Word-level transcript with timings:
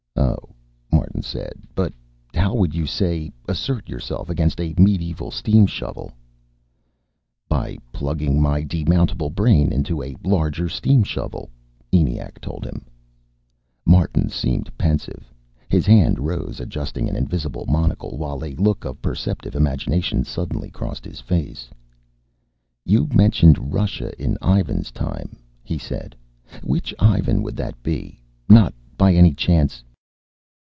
"Oh," 0.17 0.49
Martin 0.91 1.21
said. 1.23 1.53
"But 1.73 1.93
how 2.33 2.53
would 2.53 2.75
you, 2.75 2.85
say, 2.85 3.31
assert 3.47 3.89
yourself 3.89 4.29
against 4.29 4.59
a 4.59 4.73
medieval 4.77 5.31
steam 5.31 5.65
shovel?" 5.65 6.11
"By 7.49 7.77
plugging 7.91 8.41
my 8.41 8.63
demountable 8.63 9.33
brain 9.33 9.71
into 9.71 10.01
a 10.01 10.15
larger 10.23 10.69
steam 10.69 11.03
shovel," 11.03 11.49
ENIAC 11.91 12.39
told 12.39 12.65
him. 12.65 12.85
Martin 13.85 14.29
seemed 14.29 14.75
pensive. 14.77 15.33
His 15.69 15.85
hand 15.85 16.19
rose, 16.19 16.59
adjusting 16.59 17.09
an 17.09 17.15
invisible 17.15 17.65
monocle, 17.67 18.17
while 18.17 18.43
a 18.43 18.55
look 18.55 18.85
of 18.85 19.01
perceptive 19.01 19.55
imagination 19.55 20.23
suddenly 20.23 20.69
crossed 20.69 21.05
his 21.05 21.19
face. 21.19 21.69
"You 22.85 23.07
mentioned 23.13 23.73
Russia 23.73 24.11
in 24.21 24.37
Ivan's 24.43 24.91
time," 24.91 25.37
he 25.63 25.77
said. 25.77 26.15
"Which 26.63 26.93
Ivan 26.99 27.41
would 27.43 27.55
that 27.57 27.81
be? 27.81 28.21
Not, 28.49 28.73
by 28.97 29.13
any 29.13 29.33
chance 29.33 29.83